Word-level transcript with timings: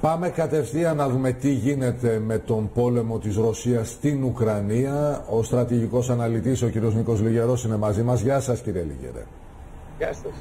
Πάμε 0.00 0.28
κατευθείαν 0.28 0.96
να 0.96 1.08
δούμε 1.08 1.32
τι 1.32 1.50
γίνεται 1.52 2.18
με 2.18 2.38
τον 2.38 2.70
πόλεμο 2.74 3.18
της 3.18 3.36
Ρωσίας 3.36 3.90
στην 3.90 4.24
Ουκρανία. 4.24 5.24
Ο 5.30 5.42
στρατηγικός 5.42 6.10
αναλυτής, 6.10 6.62
ο 6.62 6.68
κύριος 6.68 6.94
Νίκος 6.94 7.20
Λιγερός 7.20 7.64
είναι 7.64 7.76
μαζί 7.76 8.02
μας. 8.02 8.20
Γεια 8.20 8.40
σας 8.40 8.60
κύριε 8.60 8.82
Λιγερέ. 8.82 9.24
Γεια 9.98 10.12
σας. 10.12 10.32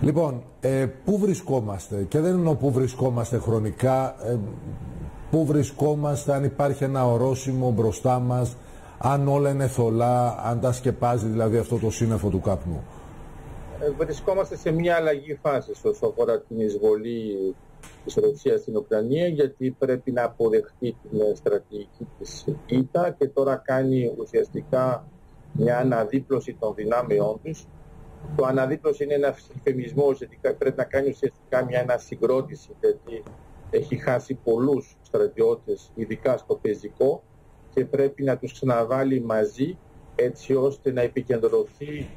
Λοιπόν, 0.00 0.42
ε, 0.60 0.86
πού 1.04 1.18
βρισκόμαστε 1.18 2.06
και 2.08 2.20
δεν 2.20 2.32
εννοώ 2.32 2.54
πού 2.54 2.70
βρισκόμαστε 2.70 3.38
χρονικά, 3.38 4.16
ε, 4.24 4.36
πού 5.30 5.46
βρισκόμαστε 5.46 6.34
αν 6.34 6.44
υπάρχει 6.44 6.84
ένα 6.84 7.06
ορόσημο 7.06 7.70
μπροστά 7.70 8.18
μας, 8.18 8.56
αν 8.98 9.28
όλα 9.28 9.50
είναι 9.50 9.66
θολά, 9.66 10.42
αν 10.44 10.60
τα 10.60 10.72
σκεπάζει 10.72 11.26
δηλαδή 11.26 11.56
αυτό 11.56 11.76
το 11.76 11.90
σύννεφο 11.90 12.28
του 12.28 12.40
καπνού. 12.40 12.82
Ε, 13.80 13.90
βρισκόμαστε 14.04 14.56
σε 14.56 14.72
μια 14.72 14.96
αλλαγή 14.96 15.38
φάση 15.42 15.70
όσο 15.82 16.06
αφορά 16.06 16.40
την 16.40 16.60
εισβολής 16.60 17.54
της 18.04 18.14
Ρωσίας 18.14 18.60
στην 18.60 18.76
Ουκρανία 18.76 19.26
γιατί 19.26 19.70
πρέπει 19.78 20.12
να 20.12 20.24
αποδεχτεί 20.24 20.96
την 21.02 21.36
στρατηγική 21.36 22.06
της 22.18 22.44
ΙΤΑ 22.66 23.10
και 23.18 23.28
τώρα 23.28 23.56
κάνει 23.56 24.14
ουσιαστικά 24.18 25.08
μια 25.52 25.78
αναδίπλωση 25.78 26.56
των 26.60 26.74
δυνάμεών 26.74 27.40
τους. 27.42 27.66
Το 28.36 28.44
αναδίπλωση 28.44 29.04
είναι 29.04 29.14
ένας 29.14 29.50
φεμισμό 29.62 30.12
γιατί 30.12 30.38
πρέπει 30.58 30.76
να 30.76 30.84
κάνει 30.84 31.08
ουσιαστικά 31.08 31.64
μια 31.64 31.80
ανασυγκρότηση 31.80 32.70
γιατί 32.80 33.22
έχει 33.70 33.96
χάσει 33.96 34.34
πολλούς 34.34 34.96
στρατιώτες 35.02 35.90
ειδικά 35.94 36.36
στο 36.36 36.54
πεζικό 36.54 37.22
και 37.74 37.84
πρέπει 37.84 38.22
να 38.22 38.36
τους 38.38 38.52
ξαναβάλει 38.52 39.20
μαζί 39.20 39.78
έτσι 40.14 40.54
ώστε 40.54 40.92
να 40.92 41.00
επικεντρωθεί 41.00 42.08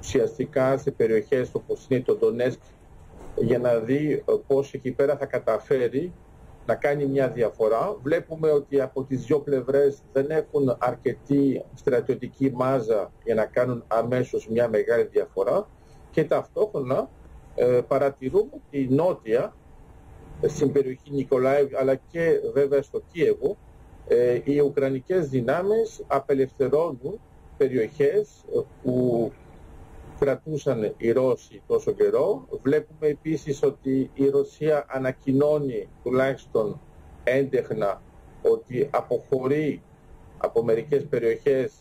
ουσιαστικά 0.00 0.76
σε 0.78 0.90
περιοχές 0.90 1.50
όπως 1.52 1.86
είναι 1.88 2.00
το 2.00 2.14
Ντονέσκ 2.14 2.60
για 3.36 3.58
να 3.58 3.78
δει 3.78 4.12
ε, 4.12 4.32
πώς 4.46 4.72
εκεί 4.72 4.90
πέρα 4.92 5.16
θα 5.16 5.26
καταφέρει 5.26 6.12
να 6.66 6.74
κάνει 6.74 7.06
μια 7.06 7.28
διαφορά. 7.28 7.96
Βλέπουμε 8.02 8.50
ότι 8.50 8.80
από 8.80 9.04
τις 9.04 9.24
δύο 9.24 9.40
πλευρές 9.40 10.02
δεν 10.12 10.30
έχουν 10.30 10.76
αρκετή 10.78 11.64
στρατιωτική 11.74 12.50
μάζα 12.54 13.12
για 13.24 13.34
να 13.34 13.44
κάνουν 13.44 13.84
αμέσως 13.86 14.48
μια 14.48 14.68
μεγάλη 14.68 15.04
διαφορά 15.04 15.68
και 16.10 16.24
ταυτόχρονα 16.24 17.08
ε, 17.54 17.80
παρατηρούμε 17.88 18.50
ότι 18.52 18.88
νότια 18.90 19.54
στην 20.46 20.72
περιοχή 20.72 21.10
Νικολάευ 21.10 21.68
αλλά 21.76 21.94
και 21.94 22.40
βέβαια 22.52 22.82
στο 22.82 23.02
Κίεβο 23.12 23.56
ε, 24.08 24.40
οι 24.44 24.60
Ουκρανικές 24.60 25.28
δυνάμεις 25.28 26.04
απελευθερώνουν 26.06 27.20
περιοχές 27.56 28.44
που 28.82 29.32
κρατούσαν 30.18 30.94
οι 30.96 31.10
Ρώσοι 31.12 31.62
τόσο 31.66 31.92
καιρό. 31.92 32.46
Βλέπουμε 32.62 33.06
επίσης 33.06 33.62
ότι 33.62 34.10
η 34.14 34.28
Ρωσία 34.28 34.84
ανακοινώνει 34.88 35.88
τουλάχιστον 36.02 36.80
έντεχνα 37.24 38.02
ότι 38.42 38.88
αποχωρεί 38.92 39.82
από 40.38 40.64
μερικές 40.64 41.06
περιοχές 41.06 41.72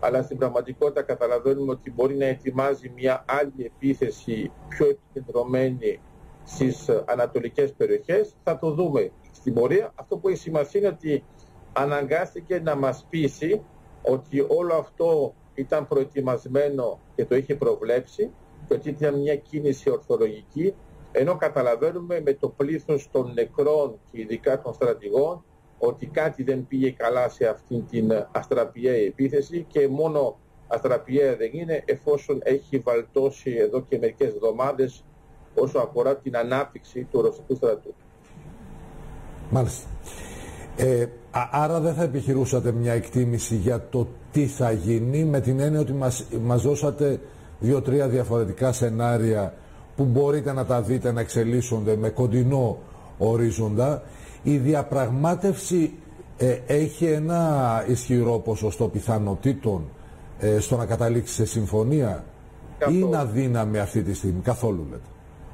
αλλά 0.00 0.22
στην 0.22 0.38
πραγματικότητα 0.38 1.02
καταλαβαίνουμε 1.02 1.72
ότι 1.72 1.90
μπορεί 1.92 2.16
να 2.16 2.24
ετοιμάζει 2.24 2.92
μια 2.96 3.24
άλλη 3.28 3.52
επίθεση 3.64 4.52
πιο 4.68 4.86
επικεντρωμένη 4.88 6.00
στις 6.44 6.88
ανατολικές 7.04 7.72
περιοχές. 7.72 8.34
Θα 8.44 8.58
το 8.58 8.70
δούμε 8.70 9.10
στην 9.32 9.54
πορεία. 9.54 9.92
Αυτό 9.94 10.16
που 10.16 10.28
έχει 10.28 10.38
σημασία 10.38 10.80
είναι 10.80 10.88
ότι 10.88 11.24
αναγκάστηκε 11.72 12.60
να 12.60 12.76
μας 12.76 13.06
πείσει 13.10 13.62
ότι 14.02 14.44
όλο 14.48 14.74
αυτό 14.74 15.34
ήταν 15.54 15.88
προετοιμασμένο 15.88 16.98
και 17.20 17.26
το 17.26 17.36
είχε 17.36 17.54
προβλέψει 17.54 18.30
και 18.68 18.74
ότι 18.74 18.88
ήταν 18.88 19.20
μια 19.20 19.36
κίνηση 19.36 19.90
ορθολογική 19.90 20.74
ενώ 21.12 21.36
καταλαβαίνουμε 21.36 22.20
με 22.20 22.32
το 22.34 22.48
πλήθος 22.48 23.08
των 23.12 23.32
νεκρών 23.32 23.98
και 24.10 24.20
ειδικά 24.20 24.60
των 24.60 24.74
στρατηγών 24.74 25.44
ότι 25.78 26.06
κάτι 26.06 26.42
δεν 26.42 26.66
πήγε 26.66 26.90
καλά 26.90 27.28
σε 27.28 27.46
αυτήν 27.46 27.86
την 27.86 28.12
αστραπιαία 28.32 28.94
επίθεση 28.94 29.66
και 29.68 29.88
μόνο 29.88 30.38
αστραπιαία 30.68 31.36
δεν 31.36 31.50
είναι 31.52 31.82
εφόσον 31.84 32.40
έχει 32.42 32.78
βαλτώσει 32.78 33.50
εδώ 33.50 33.80
και 33.80 33.98
μερικές 33.98 34.28
εβδομάδες 34.28 35.04
όσο 35.54 35.78
αφορά 35.78 36.16
την 36.16 36.36
ανάπτυξη 36.36 37.04
του 37.10 37.20
ρωσικού 37.20 37.54
στρατού. 37.54 37.94
Μάλιστα. 39.50 39.88
Ε, 40.80 41.06
άρα 41.50 41.80
δεν 41.80 41.94
θα 41.94 42.02
επιχειρούσατε 42.02 42.72
μια 42.72 42.92
εκτίμηση 42.92 43.54
για 43.54 43.86
το 43.90 44.06
τι 44.32 44.46
θα 44.46 44.72
γίνει 44.72 45.24
με 45.24 45.40
την 45.40 45.60
έννοια 45.60 45.80
ότι 45.80 45.92
μας, 45.92 46.26
μας 46.42 46.62
δώσατε 46.62 47.20
δύο-τρία 47.58 48.08
διαφορετικά 48.08 48.72
σενάρια 48.72 49.54
που 49.96 50.04
μπορείτε 50.04 50.52
να 50.52 50.64
τα 50.64 50.82
δείτε 50.82 51.12
να 51.12 51.20
εξελίσσονται 51.20 51.96
με 51.96 52.08
κοντινό 52.08 52.78
ορίζοντα. 53.18 54.02
Η 54.42 54.56
διαπραγμάτευση 54.56 55.92
ε, 56.36 56.58
έχει 56.66 57.04
ένα 57.04 57.84
ισχυρό 57.88 58.38
ποσοστό 58.38 58.88
πιθανότητων 58.88 59.88
ε, 60.38 60.58
στο 60.58 60.76
να 60.76 60.86
καταλήξει 60.86 61.34
σε 61.34 61.44
συμφωνία 61.44 62.24
καθόλου. 62.78 62.98
ή 62.98 63.02
είναι 63.06 63.18
αδύναμη 63.18 63.78
αυτή 63.78 64.02
τη 64.02 64.14
στιγμή, 64.14 64.40
καθόλου 64.40 64.86
λέτε. 64.90 65.02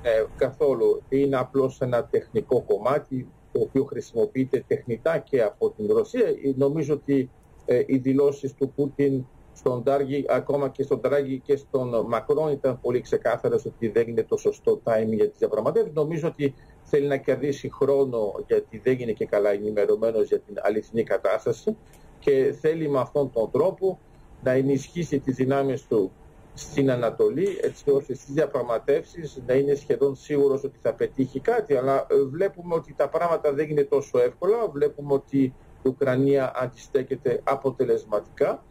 Ε, 0.02 0.24
καθόλου. 0.36 1.02
Είναι 1.08 1.36
απλώς 1.36 1.80
ένα 1.80 2.04
τεχνικό 2.04 2.60
κομμάτι 2.60 3.28
το 3.56 3.62
οποίο 3.62 3.84
χρησιμοποιείται 3.84 4.64
τεχνητά 4.66 5.18
και 5.18 5.42
από 5.42 5.70
την 5.70 5.86
Ρωσία. 5.86 6.24
Νομίζω 6.56 6.94
ότι 6.94 7.30
ε, 7.64 7.82
οι 7.86 7.96
δηλώσεις 7.96 8.54
του 8.54 8.72
Πούτιν 8.76 9.24
στον 9.52 9.82
Τάργη, 9.82 10.24
ακόμα 10.28 10.68
και 10.68 10.82
στον 10.82 11.00
Τράγκη 11.00 11.42
και 11.44 11.56
στον 11.56 12.04
Μακρόν 12.06 12.52
ήταν 12.52 12.80
πολύ 12.80 13.00
ξεκάθαρες 13.00 13.64
ότι 13.64 13.88
δεν 13.88 14.08
είναι 14.08 14.22
το 14.22 14.36
σωστό 14.36 14.80
timing 14.84 15.14
για 15.14 15.28
τις 15.28 15.38
διαπραγματεύσεις. 15.38 15.94
Νομίζω 15.94 16.28
ότι 16.28 16.54
θέλει 16.82 17.06
να 17.06 17.16
κερδίσει 17.16 17.70
χρόνο 17.72 18.34
γιατί 18.46 18.80
δεν 18.84 18.98
είναι 18.98 19.12
και 19.12 19.26
καλά 19.26 19.50
ενημερωμένος 19.50 20.28
για 20.28 20.38
την 20.38 20.56
αληθινή 20.62 21.02
κατάσταση 21.02 21.76
και 22.18 22.54
θέλει 22.60 22.88
με 22.88 22.98
αυτόν 22.98 23.32
τον 23.32 23.50
τρόπο 23.50 23.98
να 24.42 24.50
ενισχύσει 24.50 25.18
τις 25.18 25.34
δυνάμεις 25.34 25.86
του 25.86 26.12
στην 26.58 26.90
Ανατολή 26.90 27.58
έτσι 27.62 27.90
ώστε 27.90 28.14
στις 28.14 28.34
διαπραγματεύσεις 28.34 29.42
να 29.46 29.54
είναι 29.54 29.74
σχεδόν 29.74 30.16
σίγουρος 30.16 30.64
ότι 30.64 30.78
θα 30.82 30.94
πετύχει 30.94 31.40
κάτι. 31.40 31.76
Αλλά 31.76 32.06
ε, 32.10 32.22
βλέπουμε 32.22 32.74
ότι 32.74 32.94
τα 32.94 33.08
πράγματα 33.08 33.52
δεν 33.52 33.70
είναι 33.70 33.84
τόσο 33.84 34.18
εύκολα. 34.18 34.68
Βλέπουμε 34.68 35.12
ότι 35.12 35.38
η 35.82 35.88
Ουκρανία 35.88 36.52
αντιστέκεται 36.56 37.40
αποτελεσματικά. 37.44 38.64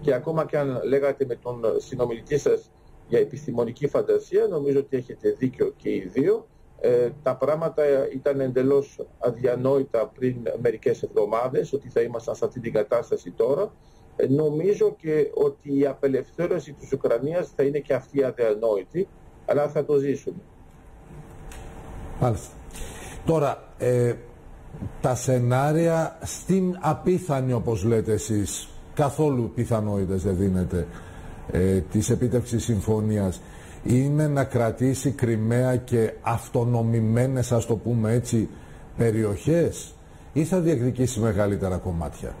Και 0.00 0.14
ακόμα 0.14 0.46
και 0.46 0.58
αν 0.58 0.80
λέγατε 0.84 1.24
με 1.26 1.34
τον 1.34 1.62
συνομιλητή 1.76 2.38
σας 2.38 2.70
για 3.08 3.18
επιστημονική 3.18 3.88
φαντασία 3.88 4.46
νομίζω 4.46 4.78
ότι 4.78 4.96
έχετε 4.96 5.30
δίκιο 5.30 5.72
και 5.76 5.90
οι 5.90 6.08
δύο. 6.12 6.46
Ε, 6.80 7.10
τα 7.22 7.36
πράγματα 7.36 8.10
ήταν 8.12 8.40
εντελώς 8.40 9.06
αδιανόητα 9.18 10.06
πριν 10.06 10.36
μερικές 10.62 11.02
εβδομάδες 11.02 11.72
ότι 11.72 11.88
θα 11.88 12.00
ήμασταν 12.00 12.34
σε 12.34 12.44
αυτή 12.44 12.60
την 12.60 12.72
κατάσταση 12.72 13.30
τώρα. 13.30 13.62
ε, 13.62 13.95
νομίζω 14.28 14.96
και 15.00 15.30
ότι 15.34 15.78
η 15.78 15.86
απελευθέρωση 15.86 16.72
της 16.72 16.92
Ουκρανίας 16.92 17.52
θα 17.56 17.62
είναι 17.62 17.78
και 17.78 17.94
αυτή 17.94 18.24
αδιανόητη, 18.24 19.08
αλλά 19.46 19.68
θα 19.68 19.84
το 19.84 19.98
ζήσουμε. 19.98 20.36
Μάλιστα. 22.20 22.54
Τώρα, 23.24 23.64
ε, 23.78 24.14
τα 25.00 25.14
σενάρια 25.14 26.18
στην 26.22 26.76
απίθανη, 26.80 27.52
όπως 27.52 27.84
λέτε 27.84 28.12
εσείς, 28.12 28.68
καθόλου 28.94 29.52
πιθανότητες 29.54 30.22
δεν 30.22 30.36
δίνεται 30.36 30.86
ε, 31.50 31.80
της 31.80 32.10
επίτευξης 32.10 32.64
συμφωνίας, 32.64 33.40
είναι 33.82 34.28
να 34.28 34.44
κρατήσει 34.44 35.10
Κρυμαία 35.10 35.76
και 35.76 36.12
αυτονομημένες, 36.20 37.52
ας 37.52 37.66
το 37.66 37.76
πούμε 37.76 38.12
έτσι, 38.12 38.48
περιοχές 38.96 39.94
ή 40.32 40.44
θα 40.44 40.60
διεκδικήσει 40.60 41.20
μεγαλύτερα 41.20 41.76
κομμάτια; 41.76 42.34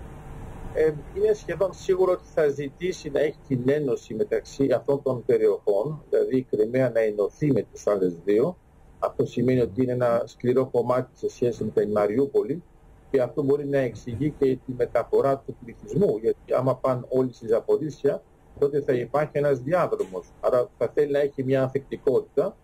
Ε, 0.76 0.94
είναι 1.14 1.32
σχεδόν 1.32 1.72
σίγουρο 1.72 2.12
ότι 2.12 2.24
θα 2.34 2.48
ζητήσει 2.48 3.10
να 3.10 3.20
έχει 3.20 3.38
την 3.48 3.62
ένωση 3.66 4.14
μεταξύ 4.14 4.72
αυτών 4.72 5.02
των 5.02 5.24
περιοχών, 5.24 6.02
δηλαδή 6.10 6.36
η 6.36 6.46
Κρυμαία 6.50 6.90
να 6.90 7.00
ενωθεί 7.00 7.52
με 7.52 7.62
τις 7.72 7.86
άλλες 7.86 8.16
δύο. 8.24 8.56
Αυτό 8.98 9.26
σημαίνει 9.26 9.60
ότι 9.60 9.82
είναι 9.82 9.92
ένα 9.92 10.22
σκληρό 10.26 10.66
κομμάτι 10.66 11.18
σε 11.18 11.28
σχέση 11.28 11.64
με 11.64 11.70
την 11.70 11.90
Μαριούπολη 11.90 12.62
και 13.10 13.20
αυτό 13.20 13.42
μπορεί 13.42 13.66
να 13.66 13.78
εξηγεί 13.78 14.34
και 14.38 14.46
τη 14.66 14.72
μεταφορά 14.76 15.42
του 15.46 15.56
πληθυσμού, 15.64 16.18
γιατί 16.22 16.54
άμα 16.54 16.76
πάνε 16.76 17.04
όλοι 17.08 17.32
στη 17.32 17.46
Ζαποδίσια, 17.46 18.22
τότε 18.58 18.80
θα 18.80 18.92
υπάρχει 18.92 19.32
ένας 19.32 19.60
διάδρομος. 19.60 20.32
Άρα 20.40 20.68
θα 20.78 20.88
θέλει 20.94 21.12
να 21.12 21.18
έχει 21.18 21.44
μια 21.44 21.62
ανθεκτικότητα 21.62 22.56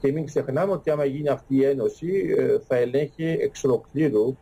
και 0.00 0.12
μην 0.12 0.24
ξεχνάμε 0.24 0.72
ότι 0.72 0.90
άμα 0.90 1.04
γίνει 1.04 1.28
αυτή 1.28 1.56
η 1.56 1.64
ένωση 1.64 2.34
ε, 2.38 2.58
θα 2.58 2.76
ελέγχει 2.76 3.36
εξ 3.40 3.64
ολοκλήρου 3.64 4.28
ε, 4.28 4.34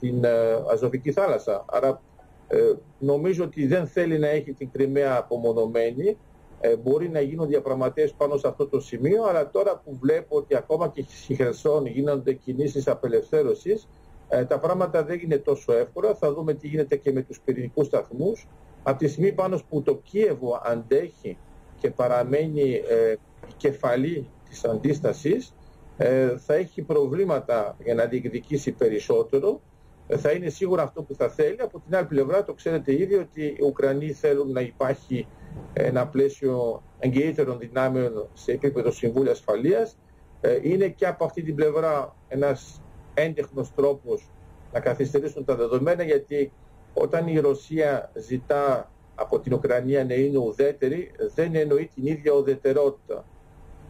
την 0.00 0.24
ε, 0.24 0.30
Αζωβική 0.72 1.12
θάλασσα. 1.12 1.64
Άρα 1.68 2.00
ε, 2.48 2.72
νομίζω 2.98 3.44
ότι 3.44 3.66
δεν 3.66 3.86
θέλει 3.86 4.18
να 4.18 4.28
έχει 4.28 4.52
την 4.52 4.70
Κρυμαία 4.70 5.16
απομονωμένη. 5.16 6.16
Ε, 6.60 6.76
μπορεί 6.76 7.08
να 7.08 7.20
γίνουν 7.20 7.46
διαπραγματεύσεις 7.46 8.16
πάνω 8.16 8.36
σε 8.36 8.48
αυτό 8.48 8.66
το 8.66 8.80
σημείο, 8.80 9.24
αλλά 9.24 9.50
τώρα 9.50 9.80
που 9.84 9.98
βλέπω 10.00 10.36
ότι 10.36 10.56
ακόμα 10.56 10.88
και 10.88 11.04
στη 11.08 11.34
Χερσόνη 11.34 11.90
γίνονται 11.90 12.32
κινήσεις 12.32 12.88
απελευθέρωσης, 12.88 13.88
ε, 14.28 14.44
τα 14.44 14.58
πράγματα 14.58 15.04
δεν 15.04 15.20
είναι 15.22 15.38
τόσο 15.38 15.72
εύκολα. 15.72 16.14
Θα 16.14 16.32
δούμε 16.32 16.54
τι 16.54 16.68
γίνεται 16.68 16.96
και 16.96 17.12
με 17.12 17.22
τους 17.22 17.40
πυρηνικούς 17.40 17.86
σταθμούς. 17.86 18.48
Από 18.82 18.98
τη 18.98 19.08
στιγμή 19.08 19.32
πάνω 19.32 19.60
που 19.68 19.82
το 19.82 19.94
Κίεβο 19.94 20.60
αντέχει 20.64 21.38
και 21.80 21.90
παραμένει 21.90 22.82
ε, 22.88 23.12
η 23.48 23.52
κεφαλή 23.56 24.28
της 24.48 24.64
αντίστασης, 24.64 25.54
ε, 25.96 26.36
θα 26.38 26.54
έχει 26.54 26.82
προβλήματα 26.82 27.76
για 27.84 27.94
να 27.94 28.04
διεκδικήσει 28.04 28.72
περισσότερο. 28.72 29.60
Ε, 30.06 30.16
θα 30.16 30.30
είναι 30.30 30.48
σίγουρα 30.48 30.82
αυτό 30.82 31.02
που 31.02 31.14
θα 31.14 31.28
θέλει. 31.28 31.60
Από 31.60 31.80
την 31.80 31.96
άλλη 31.96 32.06
πλευρά 32.06 32.44
το 32.44 32.52
ξέρετε 32.52 32.92
ήδη 32.92 33.14
ότι 33.14 33.42
οι 33.44 33.62
Ουκρανοί 33.64 34.12
θέλουν 34.12 34.52
να 34.52 34.60
υπάρχει 34.60 35.26
ένα 35.72 36.06
πλαίσιο 36.06 36.82
εγκαιύτερων 36.98 37.58
δυνάμεων 37.58 38.28
σε 38.32 38.52
επίπεδο 38.52 38.90
Συμβούλου 38.90 39.30
Ασφαλείας. 39.30 39.96
Ε, 40.40 40.58
είναι 40.62 40.88
και 40.88 41.06
από 41.06 41.24
αυτή 41.24 41.42
την 41.42 41.54
πλευρά 41.54 42.16
ένας 42.28 42.82
έντεχνος 43.14 43.74
τρόπος 43.74 44.30
να 44.72 44.80
καθυστερήσουν 44.80 45.44
τα 45.44 45.56
δεδομένα 45.56 46.02
γιατί 46.02 46.52
όταν 46.94 47.26
η 47.26 47.38
Ρωσία 47.38 48.10
ζητά 48.14 48.90
από 49.14 49.40
την 49.40 49.52
Ουκρανία 49.52 50.04
να 50.04 50.14
είναι 50.14 50.38
ουδέτερη 50.38 51.10
δεν 51.34 51.54
εννοεί 51.54 51.90
την 51.94 52.06
ίδια 52.06 52.32
ουδετερότητα 52.32 53.24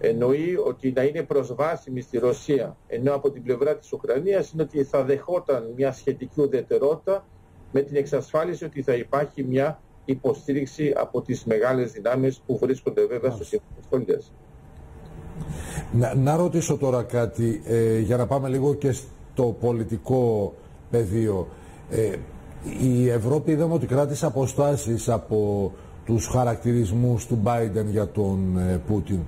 εννοεί 0.01 0.57
ότι 0.67 0.93
να 0.93 1.03
είναι 1.03 1.23
προσβάσιμη 1.23 2.01
στη 2.01 2.19
Ρωσία. 2.19 2.77
Ενώ 2.87 3.15
από 3.15 3.31
την 3.31 3.43
πλευρά 3.43 3.77
της 3.77 3.93
Ουκρανίας 3.93 4.51
είναι 4.51 4.63
ότι 4.63 4.85
θα 4.85 5.05
δεχόταν 5.05 5.73
μια 5.77 5.93
σχετική 5.93 6.41
ουδετερότητα 6.41 7.25
με 7.73 7.81
την 7.81 7.97
εξασφάλιση 7.97 8.65
ότι 8.65 8.83
θα 8.83 8.95
υπάρχει 8.95 9.45
μια 9.45 9.81
υποστήριξη 10.05 10.93
από 10.97 11.23
τις 11.23 11.45
μεγάλες 11.45 11.93
δυνάμεις 11.93 12.41
που 12.47 12.59
βρίσκονται 12.59 13.07
βέβαια 13.07 13.31
στο 13.31 13.45
Σύμφωνο 13.45 14.05
να, 15.93 16.15
να 16.15 16.37
ρωτήσω 16.37 16.77
τώρα 16.77 17.03
κάτι 17.03 17.63
ε, 17.65 17.99
για 17.99 18.17
να 18.17 18.27
πάμε 18.27 18.49
λίγο 18.49 18.75
και 18.75 18.93
στο 18.93 19.57
πολιτικό 19.61 20.55
πεδίο. 20.91 21.49
Ε, 21.91 22.17
η 22.83 23.09
Ευρώπη 23.09 23.51
είδαμε 23.51 23.75
ότι 23.75 23.87
κράτησε 23.87 24.27
αποστάσεις 24.27 25.09
από 25.09 25.73
τους 26.05 26.27
χαρακτηρισμούς 26.27 27.27
του 27.27 27.43
Biden 27.45 27.85
για 27.91 28.09
τον 28.09 28.59
ε, 28.59 28.81
Πούτιν 28.87 29.21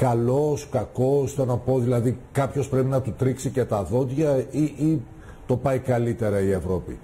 καλός, 0.00 0.68
κακός, 0.68 1.34
θέλω 1.34 1.46
να 1.46 1.56
πω 1.56 1.78
δηλαδή 1.78 2.18
κάποιος 2.32 2.68
πρέπει 2.68 2.86
να 2.86 3.00
του 3.02 3.14
τρίξει 3.18 3.50
και 3.50 3.64
τα 3.64 3.82
δόντια 3.82 4.46
ή, 4.50 4.62
ή 4.62 5.02
το 5.46 5.56
πάει 5.56 5.78
καλύτερα 5.78 6.40
η 6.40 6.50
Ευρώπη; 6.50 6.98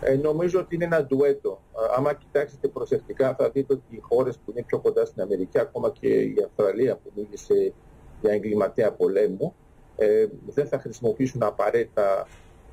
Ε, 0.00 0.14
νομίζω 0.14 0.60
ότι 0.60 0.74
είναι 0.74 0.84
ένα 0.84 1.04
ντουέτο. 1.04 1.60
Άμα 1.96 2.14
κοιτάξετε 2.14 2.68
προσεκτικά 2.68 3.34
θα 3.34 3.50
δείτε 3.50 3.72
ότι 3.72 3.96
οι 3.96 4.00
χώρες 4.00 4.36
που 4.36 4.50
είναι 4.50 4.62
πιο 4.66 4.78
κοντά 4.78 5.04
στην 5.04 5.22
Αμερική, 5.22 5.58
ακόμα 5.58 5.90
και 5.90 6.08
η 6.08 6.36
Αυστραλία 6.46 6.96
που 6.96 7.10
μίλησε 7.14 7.72
για 8.20 8.32
εγκληματέα 8.32 8.92
πολέμου, 8.92 9.54
ε, 9.96 10.26
δεν 10.46 10.66
θα 10.66 10.78
χρησιμοποιήσουν 10.78 11.42
απαραίτητα 11.42 12.26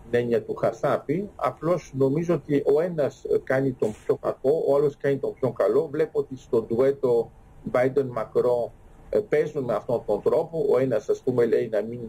την 0.03 0.19
έννοια 0.19 0.43
του 0.43 0.55
χασάπι. 0.55 1.29
Απλώς 1.35 1.93
νομίζω 1.97 2.33
ότι 2.33 2.63
ο 2.75 2.81
ένας 2.81 3.25
κάνει 3.43 3.71
τον 3.71 3.93
πιο 4.05 4.15
κακό, 4.15 4.63
ο 4.67 4.75
άλλος 4.75 4.97
κάνει 4.97 5.17
τον 5.17 5.33
πιο 5.33 5.51
καλό. 5.51 5.87
Βλέπω 5.91 6.19
ότι 6.19 6.37
στο 6.37 6.61
ντουέτο 6.61 7.31
Biden-Macron 7.71 8.71
ε, 8.73 8.76
παίζουν 9.29 9.63
με 9.63 9.73
αυτόν 9.73 10.03
τον 10.05 10.21
τρόπο. 10.21 10.65
Ο 10.69 10.79
ένας 10.79 11.09
ας 11.09 11.19
πούμε 11.19 11.45
λέει 11.45 11.69
να 11.71 11.81
μην 11.81 11.99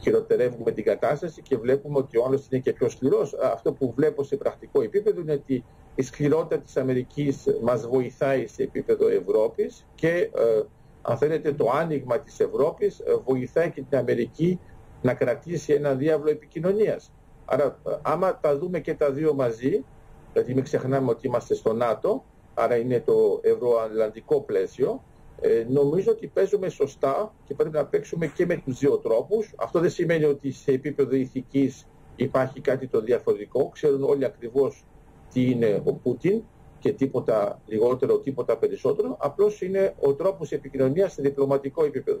χειροτερεύουμε 0.00 0.70
την 0.70 0.84
κατάσταση 0.84 1.42
και 1.42 1.56
βλέπουμε 1.56 1.98
ότι 1.98 2.18
ο 2.18 2.24
άλλος 2.24 2.48
είναι 2.50 2.60
και 2.60 2.72
πιο 2.72 2.88
σκληρός. 2.88 3.34
Αυτό 3.34 3.72
που 3.72 3.92
βλέπω 3.96 4.22
σε 4.22 4.36
πρακτικό 4.36 4.82
επίπεδο 4.82 5.20
είναι 5.20 5.32
ότι 5.32 5.64
η 5.94 6.02
σκληρότητα 6.02 6.58
της 6.58 6.76
Αμερικής 6.76 7.46
μας 7.62 7.86
βοηθάει 7.86 8.46
σε 8.46 8.62
επίπεδο 8.62 9.08
Ευρώπης 9.08 9.86
και 9.94 10.08
ε, 10.08 10.62
αν 11.02 11.16
θέλετε 11.16 11.52
το 11.52 11.70
άνοιγμα 11.70 12.18
της 12.18 12.40
Ευρώπης 12.40 12.98
ε, 12.98 13.14
βοηθάει 13.24 13.70
και 13.70 13.82
την 13.88 13.98
Αμερική 13.98 14.60
να 15.02 15.14
κρατήσει 15.14 15.72
ένα 15.72 15.94
διάβλο 15.94 16.30
επικοινωνίας. 16.30 17.12
Άρα 17.44 17.78
άμα 18.02 18.38
τα 18.40 18.58
δούμε 18.58 18.80
και 18.80 18.94
τα 18.94 19.10
δύο 19.10 19.34
μαζί, 19.34 19.84
δηλαδή 20.32 20.54
μην 20.54 20.62
ξεχνάμε 20.62 21.10
ότι 21.10 21.26
είμαστε 21.26 21.54
στο 21.54 21.72
ΝΑΤΟ, 21.72 22.24
άρα 22.54 22.76
είναι 22.76 23.00
το 23.00 23.40
ευρωατλαντικό 23.42 24.40
πλαίσιο, 24.40 25.02
ε, 25.40 25.66
νομίζω 25.68 26.10
ότι 26.10 26.26
παίζουμε 26.26 26.68
σωστά 26.68 27.34
και 27.44 27.54
πρέπει 27.54 27.76
να 27.76 27.84
παίξουμε 27.84 28.26
και 28.26 28.46
με 28.46 28.56
τους 28.56 28.78
δύο 28.78 28.96
τρόπους. 28.96 29.52
Αυτό 29.56 29.80
δεν 29.80 29.90
σημαίνει 29.90 30.24
ότι 30.24 30.52
σε 30.52 30.72
επίπεδο 30.72 31.16
ηθικής 31.16 31.86
υπάρχει 32.16 32.60
κάτι 32.60 32.86
το 32.86 33.00
διαφορετικό. 33.00 33.68
Ξέρουν 33.72 34.02
όλοι 34.02 34.24
ακριβώς 34.24 34.84
τι 35.32 35.50
είναι 35.50 35.82
ο 35.84 35.92
Πούτιν 35.92 36.42
και 36.78 36.92
τίποτα 36.92 37.60
λιγότερο, 37.66 38.18
τίποτα 38.18 38.56
περισσότερο. 38.56 39.16
Απλώς 39.20 39.60
είναι 39.60 39.94
ο 40.00 40.12
τρόπος 40.12 40.52
επικοινωνίας 40.52 41.12
σε 41.12 41.22
διπλωματικό 41.22 41.84
επίπεδο. 41.84 42.20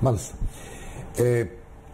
Μάλιστα. 0.00 0.34
Ε, 1.16 1.44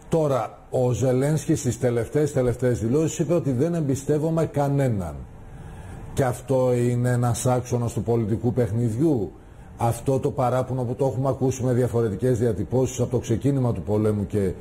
τώρα, 0.09 0.67
ο 0.69 0.91
Ζελένσκι 0.91 1.55
στις 1.55 1.79
τελευταίες, 1.79 2.33
τελευταίες 2.33 2.79
δηλώσεις 2.79 3.19
είπε 3.19 3.33
ότι 3.33 3.51
δεν 3.51 3.73
εμπιστεύομαι 3.73 4.45
κανέναν. 4.45 5.15
Και 6.13 6.23
αυτό 6.23 6.73
είναι 6.73 7.09
ένας 7.09 7.45
άξονας 7.45 7.93
του 7.93 8.03
πολιτικού 8.03 8.53
παιχνιδιού 8.53 9.31
αυτό 9.77 10.19
το 10.19 10.31
παράπονο 10.31 10.83
που 10.83 10.95
το 10.95 11.05
έχουμε 11.05 11.29
ακούσει 11.29 11.63
με 11.63 11.73
διαφορετικές 11.73 12.39
διατυπώσεις 12.39 12.99
από 12.99 13.11
το 13.11 13.17
ξεκίνημα 13.17 13.73
του 13.73 13.81
πολέμου 13.81 14.25
και 14.25 14.51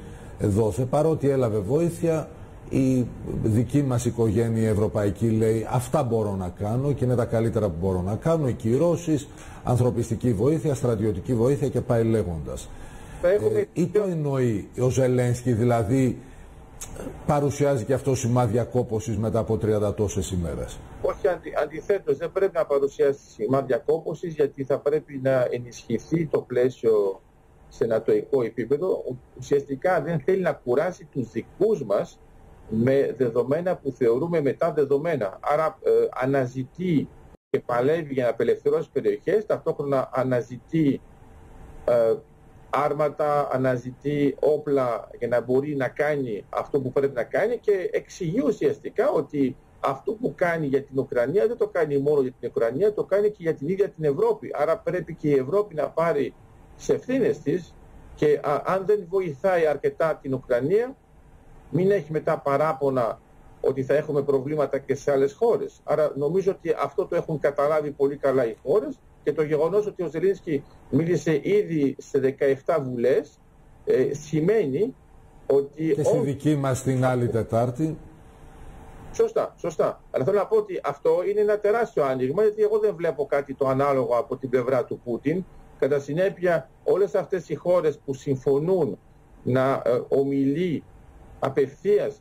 δόθε, 0.40 0.84
παρότι 0.84 1.28
έλαβε 1.28 1.58
βοήθεια, 1.58 2.28
η 2.68 3.06
δική 3.42 3.82
μας 3.82 4.04
οικογένεια 4.04 4.62
η 4.62 4.66
ευρωπαϊκή 4.66 5.30
λέει 5.30 5.66
αυτά 5.70 6.02
μπορώ 6.02 6.36
να 6.36 6.48
κάνω 6.48 6.92
και 6.92 7.04
είναι 7.04 7.14
τα 7.14 7.24
καλύτερα 7.24 7.68
που 7.68 7.76
μπορώ 7.80 8.02
να 8.02 8.14
κάνω, 8.14 8.48
οι 8.48 8.52
κυρώσεις, 8.52 9.28
ανθρωπιστική 9.64 10.32
βοήθεια, 10.32 10.74
στρατιωτική 10.74 11.34
βοήθεια 11.34 11.68
και 11.68 11.80
πάει 11.80 12.04
λέγοντας. 12.04 12.68
Ε, 13.22 13.64
ή 13.72 13.86
το 13.86 14.02
εννοεί 14.10 14.68
ο 14.80 14.88
Ζελένσκι, 14.88 15.52
δηλαδή 15.52 16.18
παρουσιάζει 17.26 17.84
και 17.84 17.92
αυτό 17.94 18.14
σημάδια 18.14 18.64
κόπωσης 18.64 19.18
μετά 19.18 19.38
από 19.38 19.58
30 19.62 19.94
τόσες 19.96 20.30
ημέρες. 20.30 20.78
Όχι, 21.02 21.28
αντι, 21.28 21.52
αντιθέτως 21.62 22.16
δεν 22.16 22.32
πρέπει 22.32 22.52
να 22.54 22.66
παρουσιάσει 22.66 23.20
σημάδια 23.30 23.78
κόπωσης 23.78 24.34
γιατί 24.34 24.64
θα 24.64 24.78
πρέπει 24.78 25.20
να 25.22 25.46
ενισχυθεί 25.50 26.26
το 26.26 26.40
πλαίσιο 26.40 27.20
σε 27.68 27.86
νατοϊκό 27.86 28.42
επίπεδο. 28.42 29.04
Ουσιαστικά 29.38 30.00
δεν 30.02 30.20
θέλει 30.20 30.42
να 30.42 30.52
κουράσει 30.52 31.04
τους 31.04 31.30
δικούς 31.30 31.84
μας 31.84 32.18
με 32.68 33.14
δεδομένα 33.18 33.76
που 33.76 33.92
θεωρούμε 33.92 34.40
μετά 34.40 34.72
δεδομένα. 34.72 35.38
Άρα 35.40 35.78
ε, 35.82 35.90
αναζητεί 36.10 37.08
και 37.50 37.60
παλεύει 37.60 38.12
για 38.12 38.24
να 38.24 38.30
απελευθερώσει 38.30 38.88
περιοχές, 38.92 39.46
ταυτόχρονα 39.46 40.10
αναζητεί 40.12 41.00
ε, 41.84 42.14
άρματα, 42.70 43.48
αναζητεί 43.52 44.36
όπλα 44.40 45.08
για 45.18 45.28
να 45.28 45.40
μπορεί 45.40 45.76
να 45.76 45.88
κάνει 45.88 46.44
αυτό 46.48 46.80
που 46.80 46.92
πρέπει 46.92 47.14
να 47.14 47.22
κάνει 47.22 47.58
και 47.58 47.90
εξηγεί 47.92 48.42
ουσιαστικά 48.46 49.10
ότι 49.10 49.56
αυτό 49.80 50.12
που 50.12 50.32
κάνει 50.36 50.66
για 50.66 50.82
την 50.82 50.98
Ουκρανία 50.98 51.46
δεν 51.46 51.56
το 51.56 51.66
κάνει 51.66 51.98
μόνο 51.98 52.20
για 52.20 52.32
την 52.40 52.50
Ουκρανία, 52.54 52.92
το 52.92 53.04
κάνει 53.04 53.30
και 53.30 53.42
για 53.42 53.54
την 53.54 53.68
ίδια 53.68 53.88
την 53.88 54.04
Ευρώπη. 54.04 54.50
Άρα 54.54 54.78
πρέπει 54.78 55.14
και 55.14 55.28
η 55.28 55.34
Ευρώπη 55.34 55.74
να 55.74 55.88
πάρει 55.88 56.34
σε 56.76 56.92
ευθύνες 56.94 57.38
της 57.38 57.74
και 58.14 58.40
αν 58.64 58.86
δεν 58.86 59.06
βοηθάει 59.08 59.66
αρκετά 59.66 60.18
την 60.22 60.34
Ουκρανία, 60.34 60.96
μην 61.70 61.90
έχει 61.90 62.12
μετά 62.12 62.38
παράπονα 62.38 63.20
ότι 63.68 63.84
θα 63.84 63.94
έχουμε 63.94 64.22
προβλήματα 64.22 64.78
και 64.78 64.94
σε 64.94 65.12
άλλες 65.12 65.32
χώρες. 65.32 65.80
Άρα 65.84 66.12
νομίζω 66.16 66.50
ότι 66.50 66.74
αυτό 66.82 67.06
το 67.06 67.16
έχουν 67.16 67.38
καταλάβει 67.38 67.90
πολύ 67.90 68.16
καλά 68.16 68.46
οι 68.46 68.56
χώρες 68.62 68.98
και 69.22 69.32
το 69.32 69.42
γεγονός 69.42 69.86
ότι 69.86 70.02
ο 70.02 70.08
Ζελίνσκι 70.08 70.64
μίλησε 70.90 71.40
ήδη 71.42 71.96
σε 71.98 72.36
17 72.64 72.78
βουλές 72.82 73.38
ε, 73.84 74.14
σημαίνει 74.14 74.94
ότι... 75.46 75.94
Και 75.94 76.02
στη 76.02 76.18
δική 76.18 76.56
μας 76.56 76.82
την 76.82 77.04
άλλη 77.04 77.28
Τετάρτη. 77.28 77.98
Σωστά, 79.12 79.54
σωστά. 79.58 80.02
Αλλά 80.10 80.24
θέλω 80.24 80.36
να 80.38 80.46
πω 80.46 80.56
ότι 80.56 80.80
αυτό 80.84 81.10
είναι 81.28 81.40
ένα 81.40 81.58
τεράστιο 81.58 82.04
άνοιγμα 82.04 82.42
γιατί 82.42 82.62
εγώ 82.62 82.78
δεν 82.78 82.94
βλέπω 82.94 83.26
κάτι 83.26 83.54
το 83.54 83.68
ανάλογο 83.68 84.16
από 84.16 84.36
την 84.36 84.48
πλευρά 84.48 84.84
του 84.84 85.00
Πούτιν. 85.04 85.44
Κατά 85.78 85.98
συνέπεια 85.98 86.70
όλες 86.84 87.14
αυτές 87.14 87.48
οι 87.48 87.54
χώρες 87.54 87.98
που 87.98 88.14
συμφωνούν 88.14 88.98
να 89.42 89.82
ε, 89.84 90.02
ομιλεί 90.08 90.82
απευθείας 91.38 92.20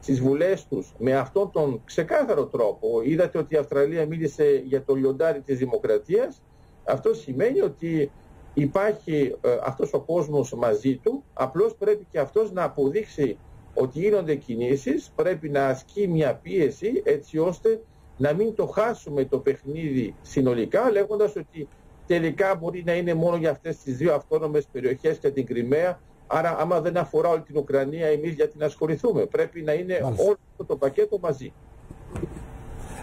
στις 0.00 0.20
βουλές 0.20 0.66
τους 0.66 0.94
με 0.98 1.16
αυτόν 1.16 1.50
τον 1.52 1.80
ξεκάθαρο 1.84 2.46
τρόπο. 2.46 3.02
Είδατε 3.02 3.38
ότι 3.38 3.54
η 3.54 3.58
Αυστραλία 3.58 4.06
μίλησε 4.06 4.62
για 4.64 4.84
το 4.84 4.94
λιοντάρι 4.94 5.40
της 5.40 5.58
δημοκρατίας. 5.58 6.42
Αυτό 6.84 7.14
σημαίνει 7.14 7.60
ότι 7.60 8.10
υπάρχει 8.54 9.36
ε, 9.40 9.56
αυτός 9.62 9.92
ο 9.92 10.00
κόσμος 10.00 10.52
μαζί 10.54 10.96
του, 10.96 11.22
απλώς 11.32 11.74
πρέπει 11.74 12.06
και 12.10 12.18
αυτός 12.18 12.52
να 12.52 12.62
αποδείξει 12.62 13.38
ότι 13.74 13.98
γίνονται 13.98 14.34
κινήσεις, 14.34 15.12
πρέπει 15.16 15.48
να 15.48 15.66
ασκεί 15.66 16.08
μια 16.08 16.34
πίεση 16.34 17.02
έτσι 17.04 17.38
ώστε 17.38 17.80
να 18.16 18.32
μην 18.32 18.54
το 18.54 18.66
χάσουμε 18.66 19.24
το 19.24 19.38
παιχνίδι 19.38 20.14
συνολικά 20.22 20.90
λέγοντας 20.90 21.36
ότι 21.36 21.68
τελικά 22.06 22.54
μπορεί 22.54 22.82
να 22.86 22.94
είναι 22.94 23.14
μόνο 23.14 23.36
για 23.36 23.50
αυτές 23.50 23.76
τις 23.76 23.96
δύο 23.96 24.14
αυτόνομες 24.14 24.66
περιοχές 24.72 25.18
και 25.18 25.30
την 25.30 25.46
Κρυμαία 25.46 26.00
Άρα, 26.26 26.56
άμα 26.58 26.80
δεν 26.80 26.96
αφορά 26.96 27.28
όλη 27.28 27.40
την 27.40 27.56
Ουκρανία, 27.56 28.06
εμείς 28.06 28.32
γιατί 28.34 28.58
να 28.58 28.66
ασχοληθούμε. 28.66 29.26
Πρέπει 29.26 29.62
να 29.62 29.72
είναι 29.72 30.00
Μάλιστα. 30.02 30.24
όλο 30.24 30.36
το 30.66 30.76
πακέτο 30.76 31.18
μαζί. 31.20 31.52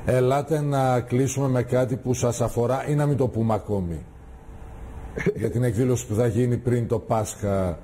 Ελάτε 0.05 0.61
να 0.61 1.01
κλείσουμε 1.01 1.47
με 1.47 1.63
κάτι 1.63 1.95
που 1.95 2.13
σας 2.13 2.41
αφορά 2.41 2.87
ή 2.87 2.95
να 2.95 3.05
μην 3.05 3.17
το 3.17 3.27
πούμε 3.27 3.53
ακόμη; 3.53 4.05
για 5.41 5.49
την 5.49 5.63
εκδήλωση 5.63 6.07
που 6.07 6.13
θα 6.13 6.27
γίνει 6.27 6.57
πριν 6.57 6.87
το 6.87 6.99
Πάσχα. 6.99 7.79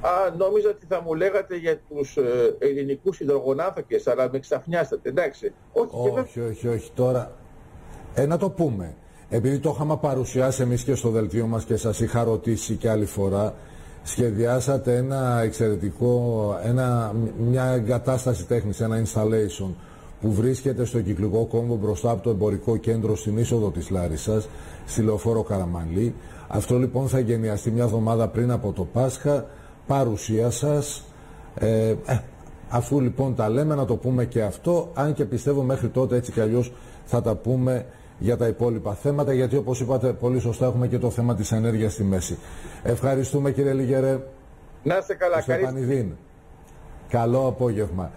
Α, 0.00 0.10
νόμιζα 0.36 0.68
ότι 0.68 0.86
θα 0.88 1.02
μου 1.02 1.14
λέγατε 1.14 1.56
για 1.56 1.78
τους 1.88 2.16
ε, 2.16 2.56
ελληνικούς 2.58 3.20
υδρογονάθοκες, 3.20 4.06
αλλά 4.06 4.28
με 4.32 4.38
ξαφνιάσατε, 4.38 5.08
εντάξει. 5.08 5.52
Όχι, 5.72 6.18
όχι, 6.18 6.40
όχι, 6.40 6.68
όχι, 6.68 6.90
τώρα. 6.94 7.32
Ε, 8.14 8.26
να 8.26 8.36
το 8.36 8.50
πούμε. 8.50 8.94
Επειδή 9.28 9.58
το 9.58 9.70
είχαμε 9.74 9.96
παρουσιάσει 9.96 10.62
εμείς 10.62 10.84
και 10.84 10.94
στο 10.94 11.10
δελτίο 11.10 11.46
μας 11.46 11.64
και 11.64 11.76
σας 11.76 12.00
είχα 12.00 12.24
ρωτήσει 12.24 12.76
και 12.76 12.90
άλλη 12.90 13.04
φορά, 13.06 13.54
σχεδιάσατε 14.08 14.96
ένα 14.96 15.40
εξαιρετικό, 15.42 16.54
ένα, 16.64 17.14
μια 17.50 17.64
εγκατάσταση 17.64 18.46
τέχνης, 18.46 18.80
ένα 18.80 19.02
installation 19.04 19.70
που 20.20 20.32
βρίσκεται 20.32 20.84
στο 20.84 21.00
κυκλικό 21.00 21.44
κόμβο 21.44 21.76
μπροστά 21.76 22.10
από 22.10 22.22
το 22.22 22.30
εμπορικό 22.30 22.76
κέντρο 22.76 23.16
στην 23.16 23.38
είσοδο 23.38 23.70
της 23.70 23.90
Λάρισας, 23.90 24.48
στη 24.86 25.02
Λεωφόρο 25.02 25.42
Καραμαλή. 25.42 26.14
Αυτό 26.48 26.78
λοιπόν 26.78 27.08
θα 27.08 27.18
γενιαστεί 27.18 27.70
μια 27.70 27.82
εβδομάδα 27.84 28.28
πριν 28.28 28.50
από 28.50 28.72
το 28.72 28.84
Πάσχα, 28.84 29.46
παρουσία 29.86 30.50
σας. 30.50 31.04
Ε, 31.54 31.88
ε, 31.88 31.96
αφού 32.68 33.00
λοιπόν 33.00 33.34
τα 33.34 33.48
λέμε 33.48 33.74
να 33.74 33.84
το 33.84 33.96
πούμε 33.96 34.24
και 34.24 34.42
αυτό, 34.42 34.90
αν 34.94 35.14
και 35.14 35.24
πιστεύω 35.24 35.62
μέχρι 35.62 35.88
τότε 35.88 36.16
έτσι 36.16 36.32
κι 36.32 36.40
αλλιώς 36.40 36.72
θα 37.04 37.22
τα 37.22 37.34
πούμε 37.34 37.86
για 38.18 38.36
τα 38.36 38.46
υπόλοιπα 38.46 38.94
θέματα, 38.94 39.32
γιατί 39.32 39.56
όπως 39.56 39.80
είπατε 39.80 40.12
πολύ 40.12 40.40
σωστά 40.40 40.66
έχουμε 40.66 40.86
και 40.86 40.98
το 40.98 41.10
θέμα 41.10 41.34
της 41.34 41.52
ενέργειας 41.52 41.92
στη 41.92 42.02
μέση. 42.02 42.38
Ευχαριστούμε 42.82 43.50
κύριε 43.50 43.72
Λιγερέ. 43.72 44.18
Να 44.82 44.96
είστε 44.96 45.14
καλά, 45.14 45.36
Καλό 47.08 47.46
απόγευμα. 47.46 48.10